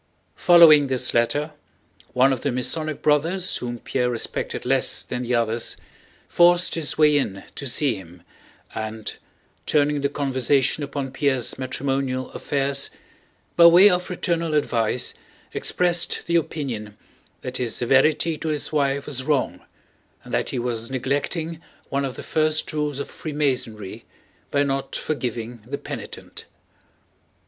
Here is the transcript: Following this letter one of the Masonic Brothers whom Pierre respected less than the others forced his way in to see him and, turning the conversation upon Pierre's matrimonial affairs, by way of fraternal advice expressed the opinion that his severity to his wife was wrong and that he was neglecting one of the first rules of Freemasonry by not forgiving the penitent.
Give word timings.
Following 0.37 0.87
this 0.87 1.13
letter 1.13 1.51
one 2.13 2.33
of 2.33 2.41
the 2.41 2.51
Masonic 2.51 3.03
Brothers 3.03 3.57
whom 3.57 3.77
Pierre 3.77 4.09
respected 4.09 4.65
less 4.65 5.03
than 5.03 5.21
the 5.21 5.35
others 5.35 5.77
forced 6.27 6.73
his 6.73 6.97
way 6.97 7.15
in 7.19 7.43
to 7.53 7.67
see 7.67 7.97
him 7.97 8.23
and, 8.73 9.13
turning 9.67 10.01
the 10.01 10.09
conversation 10.09 10.81
upon 10.83 11.11
Pierre's 11.11 11.59
matrimonial 11.59 12.31
affairs, 12.31 12.89
by 13.55 13.67
way 13.67 13.91
of 13.91 14.01
fraternal 14.01 14.55
advice 14.55 15.13
expressed 15.53 16.25
the 16.25 16.35
opinion 16.35 16.97
that 17.43 17.57
his 17.57 17.75
severity 17.75 18.37
to 18.39 18.47
his 18.47 18.71
wife 18.71 19.05
was 19.05 19.21
wrong 19.23 19.59
and 20.23 20.33
that 20.33 20.49
he 20.49 20.57
was 20.57 20.89
neglecting 20.89 21.61
one 21.89 22.05
of 22.05 22.15
the 22.15 22.23
first 22.23 22.73
rules 22.73 22.97
of 22.97 23.07
Freemasonry 23.07 24.03
by 24.49 24.63
not 24.63 24.95
forgiving 24.95 25.61
the 25.67 25.77
penitent. 25.77 26.45